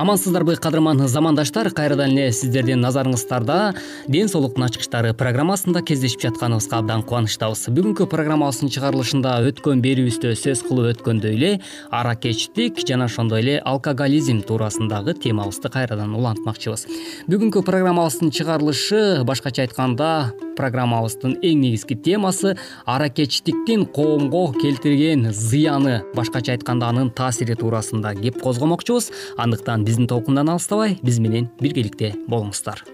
[0.00, 1.70] амансыздарбы кадырман замандаштар.
[1.76, 3.74] Кайрадан эле сиздердин назарыңыздарда
[4.08, 7.66] ден соолуктун ачкычтары программасында кездешип жатканыбызга абдан кубанычтабыз.
[7.76, 11.52] Бүгүнкү программабыздын чыгарылышында өткөн берүүбүздө сөз кылып өткөндөй эле
[11.92, 16.86] аракечтик жана ошондой эле алкоголизм туурасындагы темабызды кайрадан улантмакчыбыз.
[17.28, 22.54] Бүгүнкү программабыздын чыгарылышы башкача айтканда программабыздын эң негизги темасы
[22.84, 26.00] аракечтиктин коомго келтирген зыяны.
[26.14, 29.10] Башкача айтканда анын таасири туурасында кеп козгомокчубуз.
[29.40, 32.84] Андыктан биздин толкундан алыстабай биз менен биргеликте болуңуздар.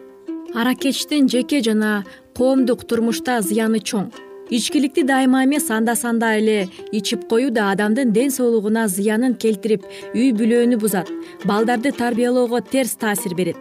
[0.54, 2.04] Аракечтин жеке жана
[2.36, 4.12] коомдук турмушта зыяны чоң
[4.50, 9.82] ичкиликти дайыма эмес анда санда эле ичип коюу да адамдын ден соолугуна зыянын келтирип
[10.14, 11.10] үй бүлөнү бузат
[11.44, 13.56] балдарды тарбиялоого терс таасир берет.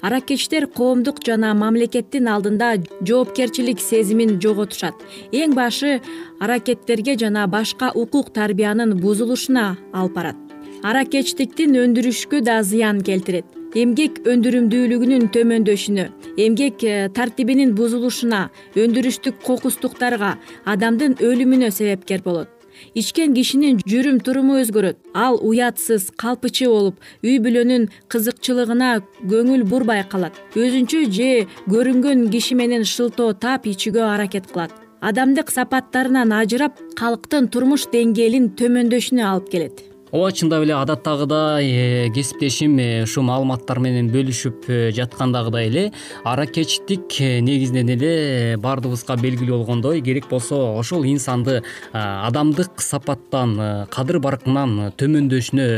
[0.00, 4.94] Аракечтер коомдук жана мамлекеттин алдында жоопкерчилик сезимин жоготушат.
[5.32, 6.00] Эң башы
[6.40, 10.36] аракеттерге жана башка укук тарбиянын бузулушуна алып барат.
[10.82, 16.06] Аракечтиктин өндүрүшкө да зыян келтирет эмгек өндүрүмдүүлүгүнүн төмөндөшүнө
[16.42, 20.32] эмгек э, тартибинин бузулушуна өндүрүштүк кокустуктарга
[20.66, 22.48] адамдын өлүмүнө себепкер болот.
[22.96, 24.98] Ичкен кишинин жүрүм туруму өзгөрөт.
[25.14, 28.90] Ал уятсыз калпычы болуп үй бүлөнүн кызыкчылыгына
[29.30, 31.30] көңүл бурбай калат өзүнчө же
[31.70, 34.74] көрүнгөн киши менен шылтоо тап ичүүгө аракет кылат.
[35.00, 42.78] Адамдык сапаттарынан ажырап калктын турмуш деңгээлин төмөндөшүнө алып келет ооба чындап эле адаттагыдай э, кесиптешим
[42.78, 45.84] э, ушул маалыматтар менен бөлүшүп э, жаткандагыдай эле
[46.26, 51.60] аракечтик негизинен эле баардыгыбызга белгилүү болгондой керек болсо ошол инсанды
[51.92, 55.68] адамдык сапаттан кадыр баркынан төмөндөшүнө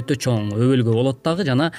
[0.00, 1.70] өтө чоң өбөлгө болот дагы жана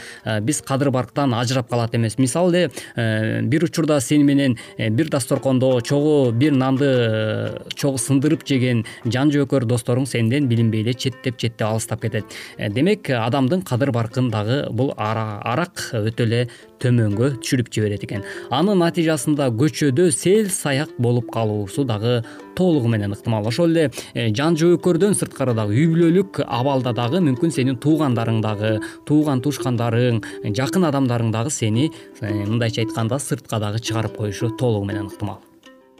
[0.41, 2.17] биз кадыр барктан ажырап калат эмес.
[2.17, 9.33] Мисалы эле бир учурда сени менен бир дасторкондо чогуу бир нанды чогуу сындырып жеген жан
[9.35, 12.25] жөөкөр досторуң сенден билинбей эле четтеп четтеп алыс кетет.
[12.57, 18.23] Э, демек адамдын кадыр баркын дагы бул арак өтө эле төмөнгө түшүрүп жиберет экен.
[18.49, 22.23] Анын натыйжасында көчөдө сел саяк болуп калуусу дагы
[22.55, 23.47] толугу менен ыктымал.
[23.47, 28.79] Ошол эле э, жан жоокөрдөн сырткары дагы үй бүлөлүк абалда дагы мүмкүн сенин туугандарың дагы
[29.05, 30.23] тууган туушкандарың
[30.55, 35.48] жакын адамдарың дагы сени э, мындайча айтканда сыртка дагы чыгарып коюшу толугу менен ыктымал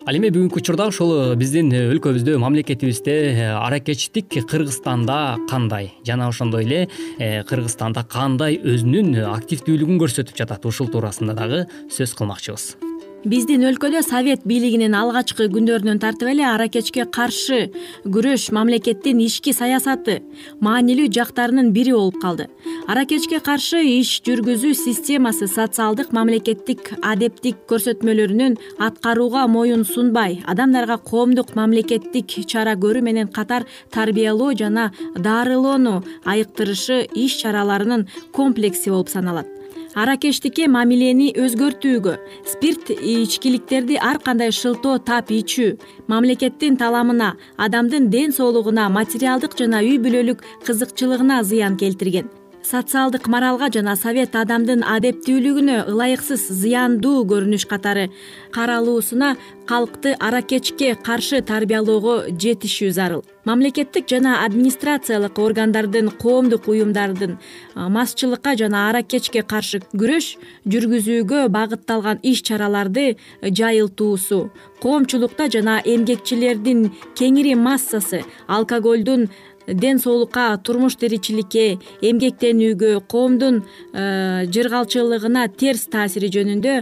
[0.08, 5.92] ал эми бүгүнкү учурда ушул биздин өлкөбүздө мамлекетибизде э, аракечтик кыргызстанда кандай?
[6.08, 6.82] Жана ошондой эле
[7.18, 10.66] э, кыргызстанда кандай өзүнүн активдүүлүгүн көрсөтүп жатат?
[10.70, 12.89] Ушул туурасында дагы сөз кылмакчыбыз
[13.26, 17.66] биздин өлкөдө совет бийлигинин алгачкы күндөрүнөн тартып эле аракечке каршы
[18.06, 20.22] күрөш мамлекеттин ички саясаты
[20.64, 22.48] маанилүү жактарынын бири болуп калды.
[22.88, 28.58] Аракечке каршы иш жүргүзүү системасы социалдык мамлекеттик адептик көрсөтмөлөрүнүн
[28.88, 37.42] аткарууга моюн сунбай адамдарга коомдук мамлекеттик чара көрүү менен катар тарбиялоо жана дарылоону айыктырышы иш
[37.44, 39.59] чараларынын комплекси болуп саналат
[39.96, 42.16] аракечтикке мамилени өзгөртүүгө
[42.52, 45.72] спирт ичкиликтерди ар кандай шылтоо тап ичүү
[46.12, 52.30] мамлекеттин таламына адамдын ден соолугуна материалдык жана үй бүлөлүк кызыкчылыгына зыян келтирген
[52.70, 58.10] социалдык моралга жана совет адамдын адептүүлүгүнө ылайыксыз зыяндуу көрүнүш катары.
[58.54, 59.36] Каралуусуна
[59.66, 63.26] калкты аракечке каршы тарбиялоого жетишүү зарыл.
[63.46, 67.38] Мамлекеттик жана администрациялык органдардын коомдук уюмдардын
[67.76, 70.36] мазчылыкка жана аракечке каршы күрөш
[70.70, 74.52] жүргүзүүгө багытталган иш чараларды жайылтуусу.
[74.82, 79.30] Коомчулукта жана эмгекчилердин кеңири массасы алкоголдун
[79.74, 83.62] ден соолукка турмуш тиричиликке эмгектенүүгө коомдун
[83.94, 86.76] э, жыргалчылыгына терс таасири жөнүндө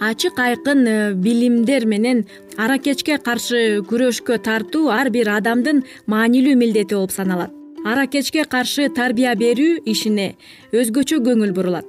[0.00, 2.24] ачык айкын э, билимдер менен
[2.56, 7.54] аракечке каршы күрөшкө тартуу ар бир адамдын маанилүү милдети болуп саналат.
[7.84, 10.34] Аракечке каршы тарбия берүү ишине
[10.72, 11.86] өзгөчө көңүл бурулат.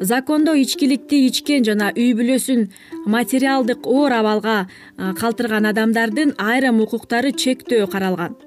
[0.00, 2.68] Закондо ичкиликти ичкен жана үй бүлөсүн
[3.06, 8.38] материалдык оор абалга э, калтырган адамдардын айрым укуктары чектөө каралган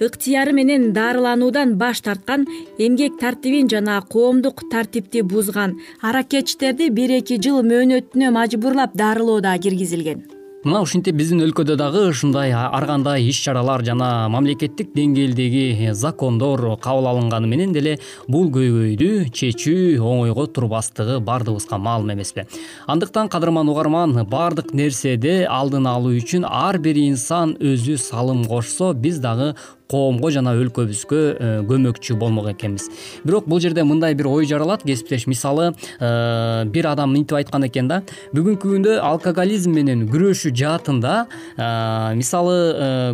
[0.00, 2.46] ыктыяры менен дарылануудан баш тарткан
[2.78, 10.36] эмгек тартибин жана коомдук тартипти бузган аракечтерди бир эки жыл мөөнөтүнө мажбурлап дарылоо да киргизилген.
[10.66, 17.06] Мына ушинтип биздин өлкөдө дагы ушундай ар кандай иш чаралар жана мамлекеттик деңгээлдеги закондор кабыл
[17.06, 17.92] алынганы менен деле
[18.26, 22.48] бул көйгөйдү чечүү оңойго турбастыгы баардыгыбызга маалым эмеспи.
[22.88, 29.22] Андыктан кадырман угарман баардык нерседе алдын алуу үчүн ар бир инсан өзү салым кошсо биз
[29.22, 29.54] дагы
[29.90, 32.88] коомго жана өлкөбүзгө э, көмөкчү болмок экенбиз.
[33.24, 35.26] Бирок бул жерде мындай бир ой жаралат кесиптеш.
[35.30, 38.00] Мисалы э, бир адам мынтип айткан экен да.
[38.34, 41.14] Бүгүнкү күндө алкоголизм менен күрөшүү жаатында
[41.54, 41.68] э,
[42.18, 42.56] мисалы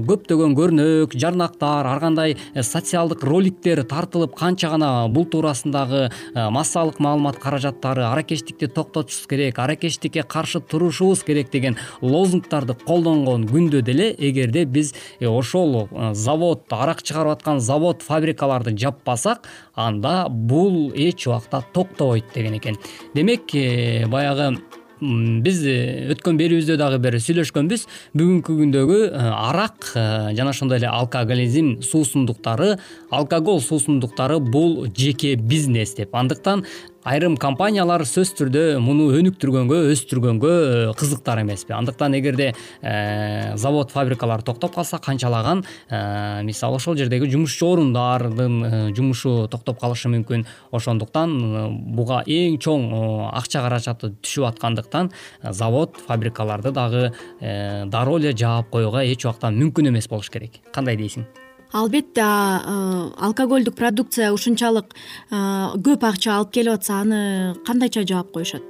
[0.08, 8.06] көптөгөн көрнөк жарнактар ар кандай социалдык роликтер тартылып канча гана бул туурасындагы массалык маалымат каражаттары
[8.08, 15.88] аракечтикти токтотушубуз керек аракечтикке каршы турушубуз керек деген лозунгдарды колдонгон күндө деле эгерде биз ошол
[16.12, 22.76] завод арак чыгарып аткан завод фабрикаларды жаппасак анда бул эч убакта токтобойт деген экен.
[23.14, 24.58] Демек э, баягы
[25.02, 27.86] биз э, өткөн берүүбүздө дагы бир сүйлөшкөнбүз.
[28.14, 32.76] Бүгүнкү күндөгү э, арак жана ошондой эле алкоголизм суусундуктары
[33.10, 36.14] алкоголь суусундуктары бул жеке бизнес деп.
[36.14, 36.64] Андыктан
[37.08, 41.74] айрым компаниялар сөзсүз түрдө муну өнүктүргөнгө өстүргөнгө э, кызыктар эмеспи.
[41.74, 49.48] Андыктан эгерде э, завод фабрикалар токтоп калса канчалаган э, мисалы ошол жердеги жумушчу орундардын жумушу
[49.50, 50.46] токтоп калышы мүмкүн.
[50.70, 51.36] Ошондуктан
[51.96, 52.88] буга эң чоң
[53.32, 55.10] акча каражаты түшүп аткандыктан
[55.42, 57.10] завод фабрикаларды дагы
[57.40, 60.62] дароо эле жаап коюуга эч убакта мүмкүн эмес болуш керек.
[60.72, 61.26] Кандай дейсиң
[61.72, 64.94] албетте алкогольдук продукция ушунчалык
[65.30, 68.62] көп акча алып келип атса аны кандайча жаап коюшат?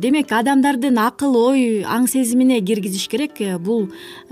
[0.00, 3.88] Демек адамдардын акыл ой аң сезимине киргизиш керек бул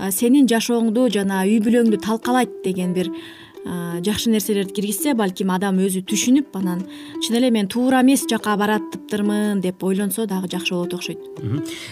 [0.09, 3.11] сенин жашооңду жана үй бүлөңдү талкалайт деген бир
[3.65, 6.83] жакшы нерселерди киргизсе балким адам өзү түшүнүп анан
[7.23, 11.19] чын эле мен туура эмес жака баратыптырмын деп ойлонсо дагы жакшы болот окшойт.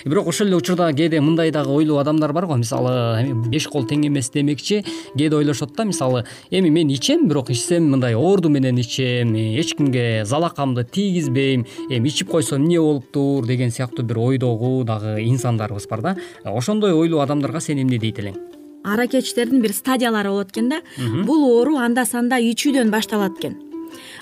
[0.06, 2.58] Бирок ошол эле учурда кээде мындай дагы ойлуу адамдар бар го.
[2.60, 4.84] Мисалы беш кол тең эмес демекчи.
[5.16, 10.26] Кээде ойлошот да мисалы эми мен ичем бирок ичсем мындай орду менен ичем эч кимге
[10.26, 13.46] залакамды тийгизбейм эми ичип койсом эмне болуптур?
[13.46, 16.18] деген сыяктуу бир ойдогу дагы инсандарыбыз бар да.
[16.44, 20.82] Ошондой ойлуу адамдарга сен эмне дейт элең аракечтердин бир стадиялары болот экен да.
[21.26, 23.71] Бул оору анда санда ичүүдөн башталат экен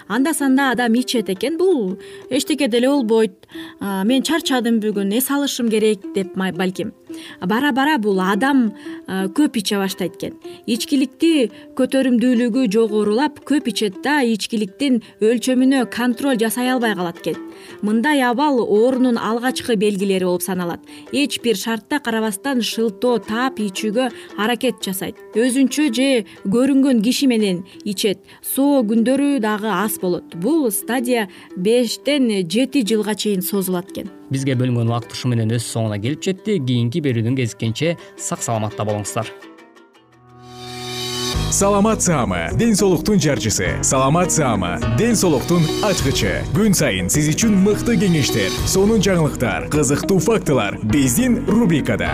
[0.09, 1.57] анда санда адам ичет экен.
[1.57, 1.97] Бул
[2.29, 3.47] эчтеке деле болбойт.
[3.79, 6.93] Мен чарчадым бүгүн эс алышым керек деп балким.
[7.41, 8.73] Бара бара бул адам
[9.07, 10.33] көп иче баштайт экен.
[10.65, 17.37] Ичкиликти көтөрүмдүүлүгү жогорулап көп ичет да ичкиликтин өлчөмүнө контроль жасай албай калат экен.
[17.81, 20.79] Мындай абал оорунун алгачкы белгилери болуп саналат.
[21.11, 25.17] Эч бир шартта карабастан шылтоо таап ичүүгө аракет жасайт.
[25.35, 30.35] Өзүнчө же көрүнгөн киши менен ичет соо күндөрү дагы аз болот.
[30.35, 34.09] Бул стадия бештен жети жылга чейин созулат экен.
[34.29, 36.59] Бизге бөлүнгөн убакыт ушу менен өз соңуна келип жетти.
[36.59, 39.29] Кийинки берүүдөн кезиккенче сак саламатта болуңуздар.
[41.51, 43.83] Саламат саама ден соолуктун жарчысы.
[43.83, 46.43] Саламат саама ден соолуктун ачкычы.
[46.53, 50.77] Күн сайын сиз үчүн мыкты кеңештер сонун жаңылыктар кызыктуу фактылар.
[50.83, 52.13] Биздин рубрикада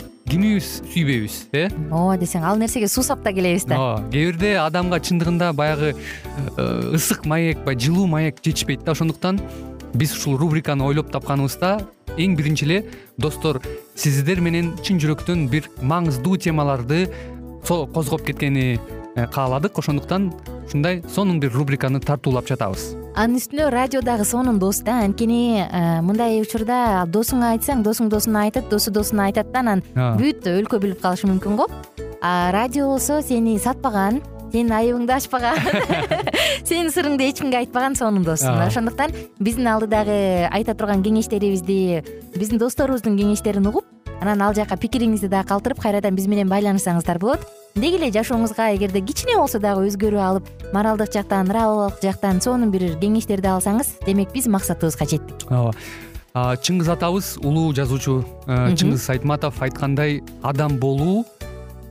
[0.29, 1.67] кимибиз сүйбөйбүз э?
[1.89, 3.77] Ооба десең ал нерсеге суусап да келебиз да.
[3.77, 8.93] Ооба кээ бирде адамга чындыгында баягы э, ысык маек баягы жылуу маек жетишпейт да.
[8.93, 9.41] Ошондуктан
[9.93, 11.81] биз ушул рубриканы ойлоп тапканыбызда
[12.17, 12.79] эң биринчи эле
[13.17, 13.61] достор
[13.95, 17.07] сиздер менен чын жүрөктөн бир маңыздуу темаларды
[17.67, 18.79] козгоп кеткени
[19.15, 19.77] э, кааладык.
[19.77, 20.31] Ошондуктан
[20.65, 26.01] ушундай сонун бир рубриканы тартуулап жатабыз анын үстүнө радио дагы сонун дос да анткени э,
[26.05, 31.01] мындай учурда досуңа айтсаң досуң досуна айтат досу досуна айтат да анан бүт өлкө билип
[31.03, 31.67] калышы мүмкүн го.
[32.21, 35.59] А радио болсо сени сатпаган сенин айыбыңды ачпаган
[36.67, 42.03] сенин сырыңды эч кимге айтпаган сонун дос ошондуктан биздин алдыдагы айта турган кеңештерибизди
[42.35, 43.87] биздин досторубуздун кеңештерин угуп
[44.21, 49.01] анан ал жака пикириңизди дагы калтырып кайрадан биз менен байланышсаңыздар болот деги эле жашооңузга эгерде
[49.05, 54.47] кичине болсо дагы өзгөрүү алып моралдык жактан нравовалык жактан сонун бир кеңештерди алсаңыз демек биз
[54.51, 55.45] максатыбызга жеттик.
[55.49, 55.75] Ооба.
[56.33, 61.25] Чыңгыз атабыз улуу жазуучу э, чыңгыз айтматов айткандай адам болуу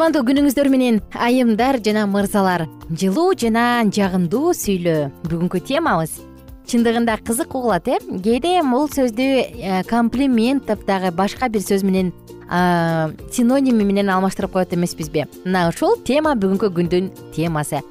[0.00, 5.10] кутмандуу күнүңүздөр менен айымдар жана мырзалар жылуу жана жагымдуу сүйлөө.
[5.28, 6.14] Бүгүнкү темабыз
[6.72, 7.98] чындыгында кызык угулат э?
[8.08, 9.26] Кээде бул сөздү
[9.60, 12.14] э, комплимент деп дагы башка бир сөз менен
[13.28, 15.26] синоними менен алмаштырып коет эмеспизби.
[15.44, 17.82] Мына ушул тема бүгүнкү күндүн темасы.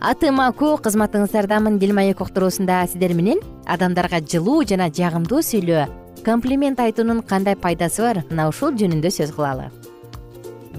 [0.00, 3.44] Атым аку кызматыңыздардамын дил маек уктуруусунда сиздер менен.
[3.66, 5.84] Адамдарга жылуу жана жагымдуу сүйлөө.
[6.24, 8.24] Комплимент айтуунун кандай пайдасы бар?
[8.30, 9.68] Мына ушул жөнүндө сөз кылалы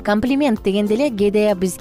[0.10, 1.78] комплимент дегенде эле кээде биз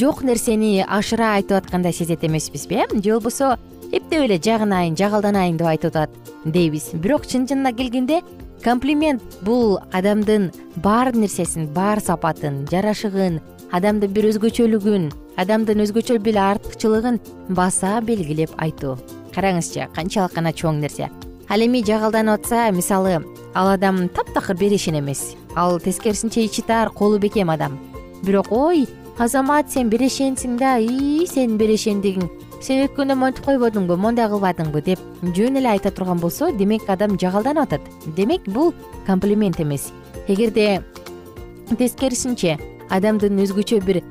[0.00, 2.86] жок нерсени ашыра айтып аткандай сезет эмеспизби э?
[2.98, 3.58] Же болбосо
[3.92, 6.10] эптеп эле жагынайын жагалданайын деп айтып атат
[6.44, 6.90] дейбиз.
[6.94, 8.22] Бирок чын чынына келгенде
[8.64, 10.50] комплимент бул адамдын
[10.82, 13.38] бар нерсесин бар сапатын жарашыгын
[13.70, 17.20] адамдын бир өзгөчөлүгүн адамдын өзгөчө бир артыкчылыгын
[17.50, 18.98] баса белгилеп айтуу.
[19.30, 21.06] Караңызчы канчалык гана чоң нерсе
[21.48, 23.22] ал эми жагалданып атса мисалы
[23.54, 25.34] ал адам таптакыр берешен эмес.
[25.54, 27.78] Ал тескерисинче ичи тар колу бекем адам.
[28.22, 28.86] Бирок ой
[29.18, 32.28] азамат сен берешенсиң да ии сенин берешендигиң
[32.64, 34.82] сен өткөндө монтип койбодуңбу моундай кылбадыңбы?
[34.82, 37.80] деп жөн эле айта турган болсо демек адам жагалданып атат.
[38.16, 38.74] Демек бул
[39.06, 39.92] комплимент эмес.
[40.28, 40.82] Эгерде
[41.78, 42.58] тескерисинче
[42.90, 44.02] адамдын өзгөчө бир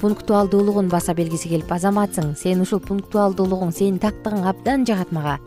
[0.00, 5.38] пунктуалдуулугун баса бергиси келип азаматсың сен ушул пунктуалдуулугуң сенин тактыгың абдан жагат мага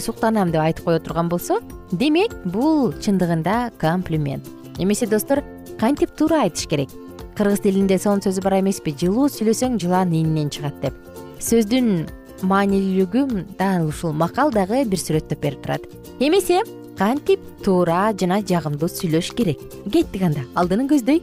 [0.00, 1.60] суктанам деп айтып кое турган болсо
[1.92, 4.44] демек бул чындыгында комплимент.
[4.78, 5.42] Эмесе достор
[5.78, 6.88] кантип туура айтыш керек.
[7.36, 8.94] Кыргыз тилинде сонун сөзү бар эмеспи?
[8.98, 10.94] Жылуу сүйлөсөң жылан ийининен чыгат деп.
[11.38, 12.08] Сөздүн
[12.42, 15.82] маанилүүлүгү дал ушул макал дагы бир сүрөттөп берип турат.
[16.18, 16.62] Эмесе
[16.98, 19.62] кантип туура жана жагымдуу сүйлөш керек.
[19.92, 21.22] Кеттик анда алдыны көздөй.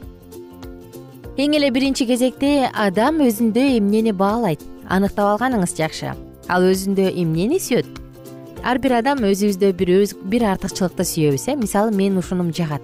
[1.36, 4.64] Эң эле биринчи кезекте адам өзүндө эмнени баалайт?
[4.88, 6.16] Аныктап алганыңыз жакшы.
[6.48, 8.05] Ал өзүндө эмнени сүйөт
[8.66, 9.90] ар бир адам өзүбүздө бир
[10.26, 11.54] бир артыкчылыкты сүйөбүз э?
[11.54, 12.82] Мисалы мен ушунум жагат.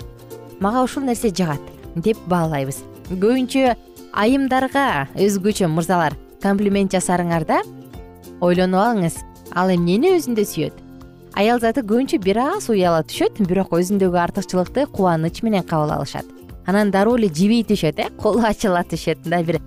[0.61, 1.59] Мага ушул нерсе жагат
[1.97, 2.79] деп баалайбыз.
[3.11, 3.75] Көбүнчө
[4.15, 7.65] айымдарга өзгөчө мырзалар комплимент жасарыңарда
[8.41, 9.19] ойлонуп алыңыз.
[9.59, 10.79] Ал эмнени өзүндө сүйөт?
[11.35, 16.27] Аял заты көбүнчө бир аз уяла түшөт бирок өзүндөгү артыкчылыкты кубаныч менен кабыл алышат.
[16.65, 18.11] Анан дароо эле жиби түшөт э?
[18.23, 19.27] Колу ачыла түшөт.
[19.27, 19.59] Мындай бир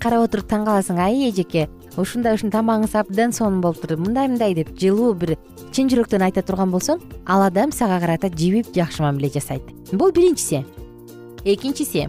[0.00, 1.68] карап отуруп таң каласың ай эжеке
[2.00, 5.36] ушундай ушундай тамагыңыз абдан сонун болуптур мындай мындай деп жылуу бир
[5.74, 9.62] чын жүрөктөн айта турган болсоң ал адам сага карата жибип жакшы мамиле жасайт.
[9.92, 10.64] Бул биринчиси.
[11.44, 12.08] Экинчиси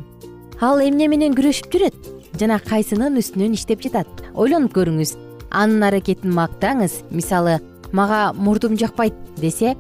[0.62, 1.96] ал эмне менен күрөшүп жүрөт?
[2.40, 4.10] Жана кайсынын үстүнөн иштеп жатат?
[4.34, 5.16] Ойлонуп көрүңүз
[5.52, 7.04] анын аракетин мактаңыз.
[7.12, 7.60] Мисалы
[7.94, 9.76] мага мурдум жакпайт десе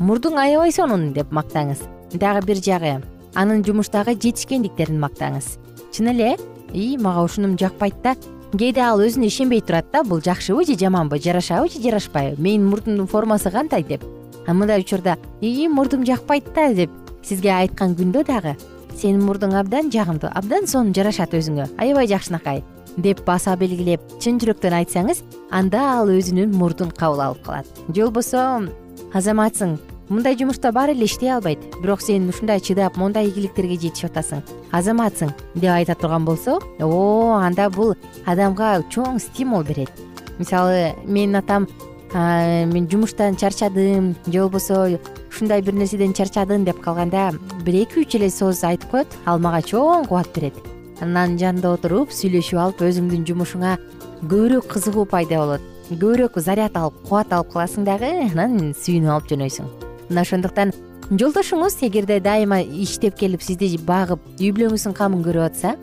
[0.00, 1.84] мурдуң аябай сонун деп мактаңыз.
[2.12, 3.00] Дагы бир жагы
[3.34, 5.56] анын жумуштагы жетишкендиктерин мактаңыз.
[5.92, 6.36] Чын эле
[6.72, 8.16] ии мага ушунум жакпайт да
[8.58, 12.40] кээде ал өзүнө ишенбей турат да бул жакшыбы же жаманбы жарашабы же жарашпайбы?
[12.40, 14.04] Менин мурдумдун формасы кандай деп?
[14.46, 16.90] Мындай учурда ии мурдум жакпайт да деп
[17.22, 18.56] сизге айткан күндө дагы
[18.94, 22.62] сенин мурдуң абдан жагымдуу абдан сонун жарашат өзүңө аябай жакшынакай
[22.96, 27.66] деп баса белгилеп чын жүрөктөн айтсаңыз анда ал өзүнүн мурдун кабыл алып калат.
[27.88, 28.68] Же болбосо
[29.14, 31.58] азаматсың мындай жумушта баары эле иштей албайт.
[31.80, 34.42] Бирок сен ушундай чыдап мондай ийгиликтерге жетишип атасың.
[34.72, 37.94] Азаматсың деп айта турган болсо о анда бул
[38.26, 39.90] адамга чоң стимул берет.
[40.38, 41.68] Мисалы менин атам
[42.14, 47.32] мен жумуштан чарчадым же болбосо ушундай бир нерседен чарчадым деп калганда
[47.64, 50.54] бир эки үч эле сөз айтып коет ал мага чоң кубат берет.
[51.00, 53.78] Анан анын жанында отуруп сүйлөшүп алып өзүңдүн жумушуңа
[54.22, 55.64] көбүрөөк кызыгуу пайда болот.
[55.90, 60.72] Көбүрөөк заряд алып кубат алып каласың дагы анан сүйүнүп алып жөнөйсүң мына ошондуктан
[61.10, 65.74] жолдошуңуз эгерде дайыма иштеп келип сизди багып үй бүлөңүздүн камын көрүп атса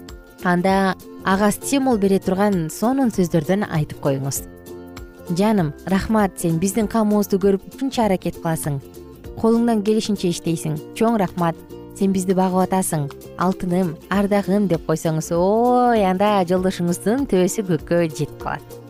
[0.44, 4.44] анда ага стимул бере турган сонун сөздөрдөн айтып коюңуз.
[5.38, 8.82] Жаным рахмат сен биздин камыбызды көрүп ушунча аракет кыласың.
[9.40, 10.80] Колуңдан келишинче иштейсиң.
[10.98, 11.56] Чоң рахмат
[11.98, 13.08] сен бизди багып атасың.
[13.38, 18.82] Алтыным ардагым деп койсоңуз ой анда жолдошуңуздун төбөсү көккө жетип калат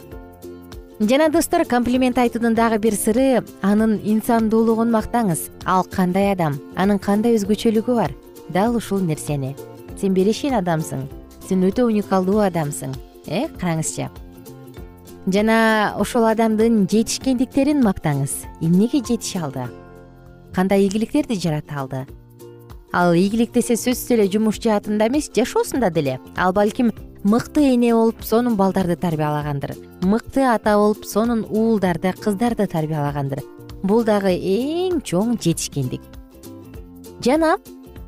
[1.09, 5.49] жана достор комплимент айтуунун дагы бир сыры анын инсандуулугун мактаңыз.
[5.65, 6.59] Ал кандай адам?
[6.75, 8.13] Анын кандай өзгөчөлүгү бар?
[8.49, 9.55] Дал ушул нерсени.
[9.97, 11.07] Сен беришин адамсың.
[11.47, 12.93] Сен өтө уникалдуу адамсың.
[13.25, 14.09] Э караңызчы.
[15.25, 18.45] Жана ошол адамдын жетишкендиктерин мактаңыз.
[18.61, 19.69] Эмнеге жетише алды?
[20.53, 22.05] Кандай ийгиликтерди жарата алды?
[22.93, 26.19] Ал ийгилик десе сөзсүз эле жумуш жаатында эмес жашоосунда деле.
[26.37, 26.91] Ал балким
[27.23, 33.43] мыкты эне болуп сонун балдарды тарбиялагандыр мыкты ата болуп сонун уулдарды кыздарды тарбиялагандыр
[33.83, 36.01] бул дагы эң чоң жетишкендик.
[37.21, 37.59] Жана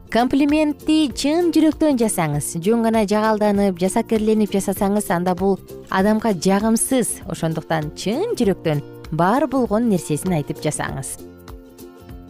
[0.10, 5.60] комплиментти чын жүрөктөн жасаңыз жөн гана жагалданып жасакерленип жасасаңыз анда бул
[5.94, 11.20] адамга жагымсыз ошондуктан чын жүрөктөн бар болгон нерсесин айтып жасаңыз.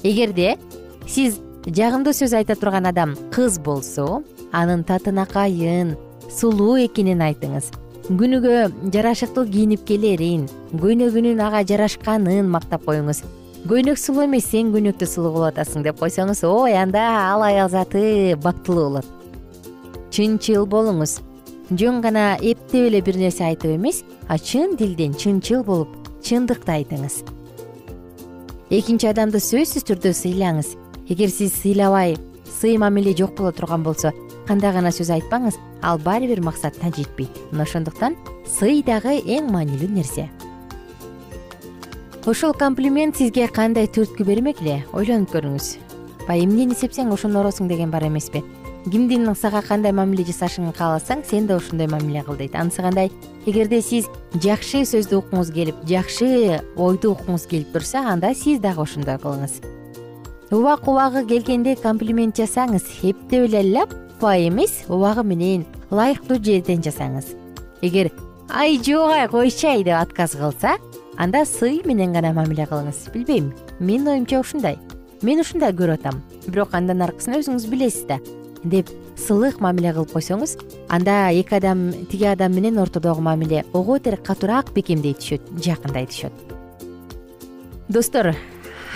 [0.04, 0.58] Эгерде
[1.08, 5.96] сиз жагымдуу сөз айта турган адам кыз болсо анын татынакайын
[6.34, 7.69] сулуу экенин айтыңыз.
[8.10, 10.48] Күнүгө жарашыктуу кийинип келерин
[10.82, 13.22] көйнөгүнүн ага жарашканын мактап коюңуз.
[13.69, 18.36] Көйнөк сулуу эмес сен көйнөктө сулуу болуп атасың деп койсоңуз ой анда ал аял заты
[18.43, 19.06] бактылуу болот
[20.12, 21.22] чынчыл болуңуз.
[21.72, 27.22] Жөн гана эптеп эле бир нерсе айтып эмес а чын дилден чынчыл болуп чындыкты айтыңыз.
[28.69, 30.76] Экинчи адамды сөзсүз түрдө сыйлаңыз.
[31.08, 32.17] Эгер сиз сыйлабай
[32.60, 34.12] сый мамиле жок боло турган болсо
[34.47, 39.89] кандай гана сөз айтпаңыз ал баары бир максатына жетпейт мына ошондуктан сый дагы эң маанилүү
[39.89, 40.29] нерсе.
[42.25, 44.84] Ошол комплимент сизге кандай түрткү бермек эле?
[44.93, 45.73] Ойлонуп көрүңүз.
[46.27, 48.43] Баягы эмнени сепсең ошону ороосуң деген бар эмеспи.
[48.86, 53.12] Кимдин сага кандай мамиле жасашын кааласаң сен да ошондой мамиле кыл дейт анысы кандай?
[53.45, 59.19] Эгерде сиз жакшы сөздү уккуңуз келип жакшы ойду уккуңуз келип турса анда сиз дагы ошондой
[59.23, 59.62] кылыңыз.
[60.51, 67.36] Убак убагы келгенде комплимент жасаңыз эптеп эле ляп эмес убагы менен ылайыктуу жерден жасаңыз.
[67.82, 68.12] Эгер
[68.49, 70.78] ай жок ай койчу ай деп отказ кылса
[71.17, 73.12] анда сый менен гана мамиле кылыңыз.
[73.13, 74.78] Билбейм менин оюмча ушундай.
[75.21, 76.21] Мен ушундай көрүп атам.
[76.47, 78.19] Бирок андан аркысын өзүңүз билесиз да.
[78.63, 80.58] Деп сылык мамиле кылып койсоңуз
[80.89, 86.32] анда эки адам тиги адам менен ортодогу мамиле ого бетер катуураак бекемдей түшөт жакындай түшөт.
[87.89, 88.36] Достор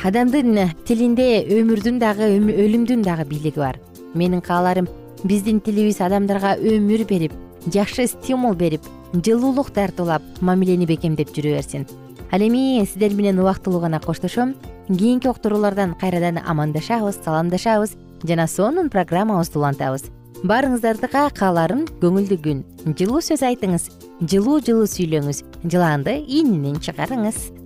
[0.04, 3.80] адамдын тилинде өмүрдүн дагы өлүмдүн дагы бийлиги бар.
[4.14, 4.88] Менин кааларым
[5.24, 7.34] биздин тилибиз адамдарга өмүр берип
[7.74, 11.88] жакшы стимул берип жылуулук тартуулап мамилени бекемдеп жүрө берсин.
[12.32, 14.56] Ал эми сиздер менен убактылуу гана коштошом.
[14.88, 20.04] Кийинки уктуруулардан кайрадан амандашабыз саламдашабыз жана сонун программабызды улантабыз.
[20.44, 22.64] Баарыңыздардыга кааларым көңүлдүү күн.
[22.98, 23.90] Жылуу сөз айтыңыз
[24.22, 25.44] жылуу жылуу сүйлөңүз.
[25.66, 27.57] Жыланды ининен чыгарыңыз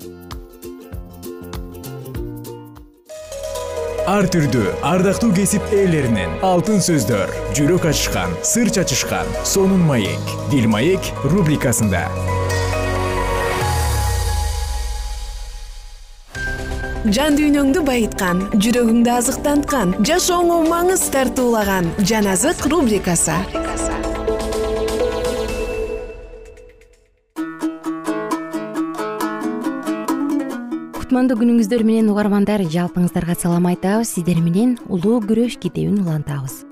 [4.12, 6.34] ар түрдүү ардактуу кесип ээлеринен.
[6.44, 10.34] Алтын сөздөр жүрөк ачышкан сыр чачышкан сонун маек.
[10.52, 12.02] Дил маек рубрикасында.
[17.08, 23.40] Жан дүйнөңдү байыткан жүрөгүңдү азыктанткан жашооңо маңыз тартуулаган жан азык рубрикасы
[31.22, 34.10] кутмандуу күнүңүздөр менен угармандар жалпыңыздарга салам айтабыз.
[34.10, 36.64] Сиздер менен улуу күрөш китебин улантабыз.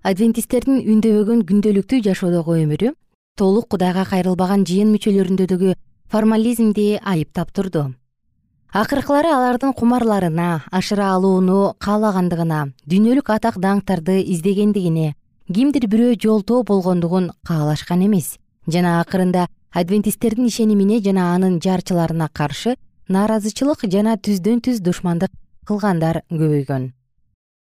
[0.00, 2.94] Адвентисттердин үндөбөгөн күндөлүктүү жашоодогу өмүрү
[3.36, 5.74] толук кудайга кайрылбаган жыйын мүчөлөрүндөгү
[6.08, 7.84] формализмди айыптап турду.
[8.72, 15.12] Акыркылары алардын кумарларына ашыра алууну каалагандыгына дүйнөлүк атак даңктарды издегендигине
[15.52, 18.38] кимдир бирөө жолтоо болгондугун каалашкан эмес.
[18.66, 22.76] Жана акырында адвентисттердин ишенимине жана анын жарчыларына каршы
[23.08, 25.30] нааразычылык жана түздөн түз душмандык
[25.66, 26.92] кылгандар көбөйгөн.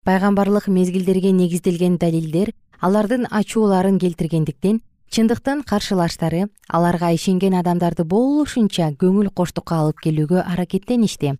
[0.05, 4.81] Пайгамбарлык мезгилдерге негизделген далилдер алардын ачууларын келтиргендиктен
[5.12, 11.37] чындыктын каршылаштары аларга ишенген адамдарды болушунча көңүл коштукка алып келүүгө аракеттеништи.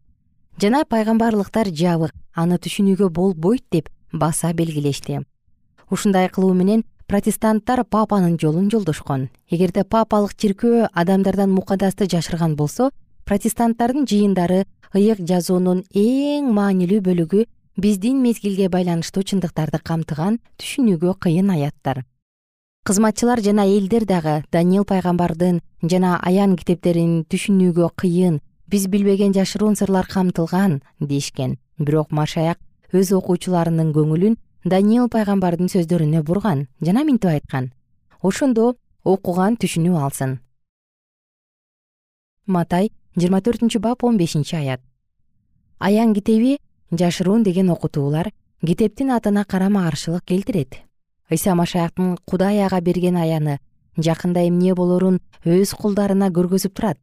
[0.61, 5.23] Жана пайгамбарлыктар жабык аны түшүнүүгө болбойт деп баса белгилешти.
[5.91, 9.29] Ушундай кылуу менен протестанттар папанын жолун жолдошкон.
[9.51, 12.91] Эгерде папалык чиркөө адамдардан мукадасты жашырган болсо
[13.25, 17.45] протестанттардын жыйындары ыйык жазуунун эң маанилүү бөлүгү
[17.77, 22.05] биздин мезгилге байланыштуу чындыктарды камтыган түшүнүүгө кыйын аяттар.
[22.85, 30.09] Кызматчылар жана элдер дагы даниил пайгамбардын жана аян китептерин түшүнүүгө кыйын биз билбеген жашыруун сырлар
[30.11, 31.59] камтылган дешкен.
[31.79, 32.59] Бирок машаяк
[32.93, 37.73] өз окуучуларынын көңүлүн даниил пайгамбардын сөздөрүнө бурган жана минтип айткан.
[38.23, 40.39] Ошондо окуган түшүнүп алсын
[42.47, 44.81] матай жыйырма төртүнчү бап он бешинчи аят.
[45.79, 46.59] Аян китеби
[46.91, 48.33] жашыруун деген окутуулар
[48.67, 50.77] китептин атына карама каршылык келтирет.
[51.31, 53.59] Ыйса машаяктын кудай ага берген аяны
[53.97, 56.99] жакында эмне болорун өз кулдарына көргөзүп турат.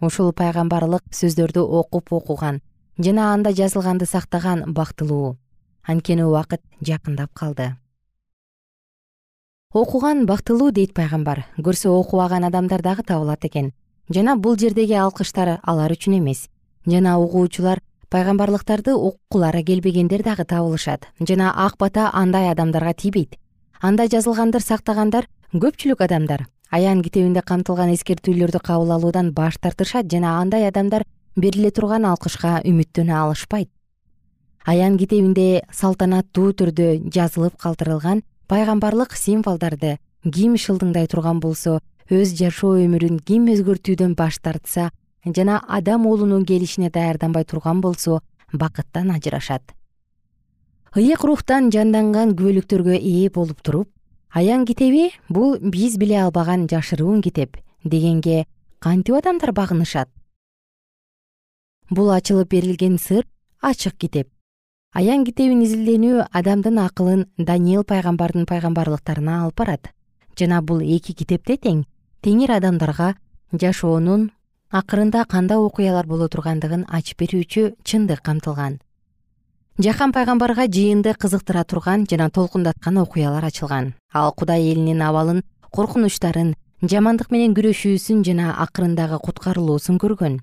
[0.00, 2.60] Ушул пайгамбарлык сөздөрдү окуп окуган
[2.98, 5.36] жана анда жазылганды сактаган бактылуу
[5.82, 7.76] анткени убакыт жакындап калды.
[9.72, 13.72] Окуган бактылуу дейт пайгамбар көрсө окубаган адамдар дагы табылат экен.
[14.10, 16.48] Жана бул жердеги алкыштар алар үчүн эмес.
[16.86, 17.78] Жана угуучулар
[18.10, 21.06] пайгамбарлыктарды уккулары келбегендер дагы табылышат.
[21.20, 23.38] Жана ак бата андай адамдарга тийбейт.
[23.80, 26.48] Анда жазылганды сактагандар көпчүлүк адамдар.
[26.70, 33.14] Аян китебинде камтылган эскертүүлөрдү кабыл алуудан баш тартышат жана андай адамдар бериле турган алкышка үмүттөнө
[33.14, 33.70] алышпайт
[34.64, 41.78] аян китебинде салтанаттуу түрдө жазылып калтырылган пайгамбарлык символдорду ким шылдыңдай турган болсо
[42.10, 44.90] өз жашоо өмүрүн ким өзгөртүүдөн баш тартса
[45.24, 48.20] жана адам уулунун келишине даярданбай турган болсо
[48.52, 49.62] бакыттан ажырашат.
[50.96, 53.88] ыйык рухтан жанданган күбөлүктөргө ээ болуп туруп
[54.34, 58.46] аян китеби бул биз биле албаган жашыруун китеп дегенге
[58.78, 60.08] кантип адамдар багынышат?
[61.90, 63.24] Бул ачылып берилген сыр
[63.62, 64.28] ачык китеп
[64.92, 69.90] аян китебин изилденүү адамдын акылын даниил пайгамбардын пайгамбарлыктарына алып барат.
[70.38, 71.84] Жана бул эки китепте тең
[72.22, 73.14] теңир адамдарга
[73.52, 74.30] жашоонун
[74.70, 78.80] акырында кандай окуялар боло тургандыгын ачып берүүчү чындык камтылган.
[79.78, 83.94] Жакан пайгамбарга жыйынды кызыктыра турган жана толкундаткан окуялар ачылган.
[84.12, 90.40] Ал кудай элинин абалын коркунучтарын жамандык менен күрөшүүсүн жана акырындагы куткарылуусун көргөн.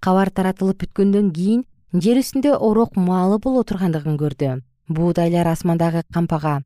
[0.00, 1.64] Кабар таратылып бүткөндөн кийин
[1.96, 4.48] жер үстүндө орок маалы боло тургандыгын көрдү
[4.92, 6.58] буудайлар асмандагы кампага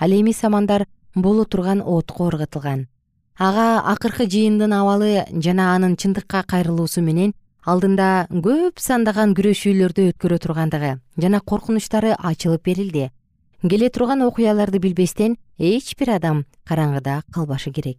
[0.00, 2.86] ал эми самандар боло турган отко ыргытылган
[3.36, 7.34] ага акыркы жыйындын абалы жана анын чындыкка кайрылуусу менен
[7.68, 13.10] алдында көп сандаган күрөшүүлөрдү өткөрө тургандыгы жана коркунучтары ачылып берилди.
[13.60, 17.98] Келе турган окуяларды билбестен эч бир адам караңгыда калбашы керек.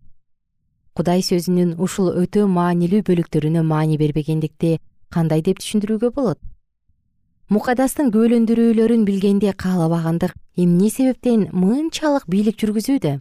[0.98, 6.40] Кудай сөзүнүн ушул өтө маанилүү бөлүктөрүнө маани бербегендикти кандай деп түшүндүрүүгө болот
[7.54, 13.12] мукадастын күбөлөндүрүүлөрүн билгенди каалабагандык эмне себептен мынчалык бийлик жүргүзүүдө?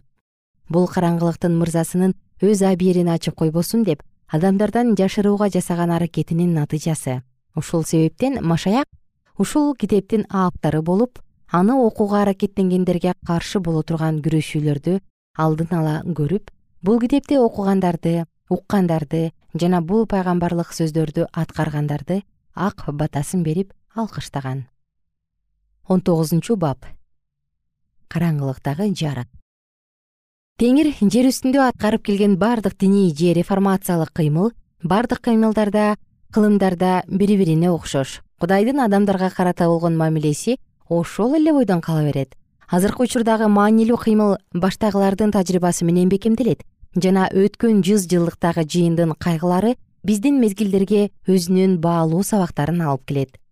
[0.73, 4.01] Бул караңгылыктын мырзасынын өз абийирин ачып койбосун деп
[4.33, 7.21] адамдардан жашырууга жасаган аракетинин натыйжасы.
[7.55, 8.87] Ушул себептен машаяк
[9.37, 11.19] ушул китептин ааптары болуп
[11.51, 14.97] аны окууга аракеттенгендерге каршы боло турган күрөшүүлөрдү
[15.37, 16.49] алдын ала көрүп
[16.81, 22.23] бул китепти окугандарды уккандарды жана бул пайгамбарлык сөздөрдү аткаргандарды
[22.55, 24.65] ак батасын берип алкыштаган.
[25.87, 26.85] Он тогузунчу бап.
[28.09, 29.27] Караңгылыктагы жарык.
[30.61, 34.51] Теңир жер үстүндө аткарып келген баардык диний же реформациялык кыймыл
[34.83, 35.97] баардык кыймылдарда
[36.31, 38.21] кылымдарда бири бирине окшош.
[38.39, 40.57] Кудайдын адамдарга карата болгон мамилеси
[40.89, 42.35] ошол эле бойдон кала берет.
[42.69, 46.63] Азыркы учурдагы маанилүү кыймыл баштагылардын тажрыйбасы менен бекемделет.
[46.95, 53.42] Жана өткөн жүз жылдыктагы жыйындын кайгылары биздин мезгилдерге өзүнүн баалуу сабактарын алып келет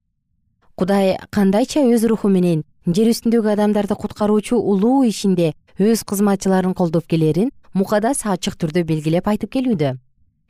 [0.81, 7.51] кудай кандайча өз руху менен жер үстүндөгү адамдарды куткаруучу улуу ишинде өз кызматчыларын колдоп келерин
[7.77, 9.91] мукадас ачык түрдө белгилеп айтып келүүдө.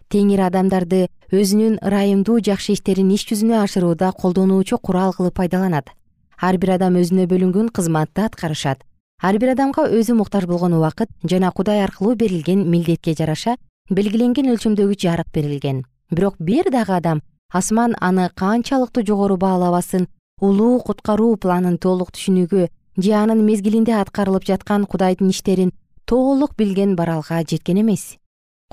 [0.07, 1.01] Теңир адамдарды
[1.35, 5.91] өзүнүн ырайымдуу жакшы иштерин иш жүзүнө ашырууда колдонуучу курал кылып пайдаланат.
[6.39, 8.85] Ар бир адам өзүнө бөлүнгөн кызматты аткарышат.
[9.19, 13.57] Ар бир адамга өзү муктаж болгон убакыт жана кудай аркылуу берилген милдетке жараша
[13.89, 15.83] белгиленген өлчөмдөгү жарык берилген.
[16.09, 20.07] Бирок бир дагы адам асман аны канчалыктуу жогору баалабасын
[20.41, 25.71] улуу куткаруу планын толук түшүнүүгө же анын мезгилинде аткарылып жаткан кудайдын иштерин
[26.09, 28.17] толук билген баралга жеткен эмес.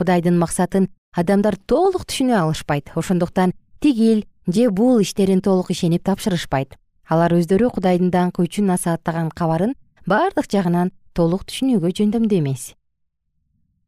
[0.00, 6.78] Кудайдын максатын адамдар толук түшүнө алышпайт ошондуктан тигил же бул иштерин толук ишенип тапшырышпайт.
[7.08, 9.76] Алар өздөрү кудайдын даңкы үчүн насааттаган кабарын
[10.06, 12.72] баардык жагынан толук түшүнүүгө жөндөмдүү эмес.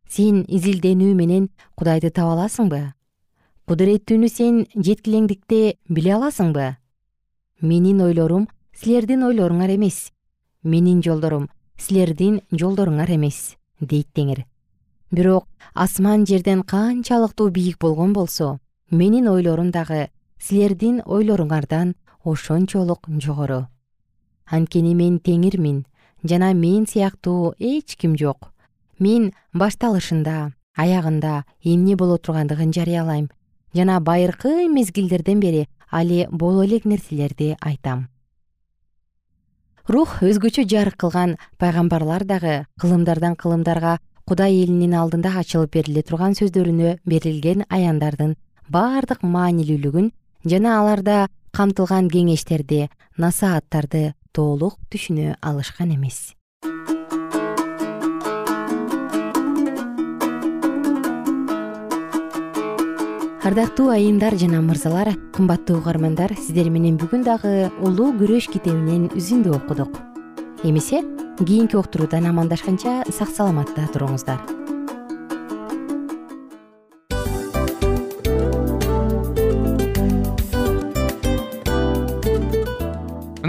[0.09, 2.93] Сен изилденүү менен кудайды таба аласыңбы?
[3.71, 6.80] Кудуреттүүнү сен жеткилеңдикте биле аласыңбы
[7.61, 10.13] менин ойлорум силердин ойлоруңар эмес.
[10.63, 14.45] Менин жолдорум силердин жолдоруңар эмес дейт теңир
[15.11, 18.59] бирок асман жерден канчалыктуу бийик болгон болсо
[18.91, 21.95] менин ойлорум дагы силердин ойлоруңардан
[22.25, 23.67] ошончолук жогору.
[24.47, 25.85] Анткени мен теңирмин
[26.23, 28.53] жана мен сыяктуу эч ким жок.
[28.99, 33.31] Мен башталышында аягында эмне боло тургандыгын жарыялайм.
[33.75, 38.09] Жана байыркы мезгилдерден бери али боло элек нерселерди айтам.
[39.89, 46.99] Рух өзгөчө жарык кылган пайгамбарлар дагы кылымдардан кылымдарга кудай элинин алдында ачылып бериле турган сөздөрүнө
[47.05, 48.37] берилген аяндардын
[48.71, 50.13] баардык маанилүүлүгүн
[50.47, 52.85] жана аларда камтылган кеңештерди
[53.19, 56.21] насааттарды толук түшүнө алышкан эмес
[63.41, 69.97] ардактуу айымдар жана мырзалар кымбаттуу угармандар сиздер менен бүгүн дагы улуу күрөш китебинен үзүндү окудук.
[70.63, 71.01] Эмесе
[71.41, 74.60] кийинки уктуруудан амандашканча сак саламатта туруңуздар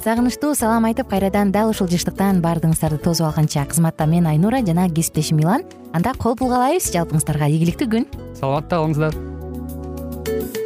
[0.00, 3.66] сагынычтуу салам айтып кайрадан дал ушул жыштыктан баардыгыңыздарды тосуп алганча.
[3.68, 5.66] Кызматта мен айнура жана кесиптешим милан.
[5.92, 8.08] Анда кол каалайбыз жалпыңыздарга ийгиликтүү күн.
[8.38, 10.59] Саламатта калыңыздар.